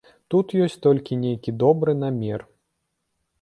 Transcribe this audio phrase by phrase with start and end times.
[0.33, 2.47] Тут ёсць толькі нейкі добры намер.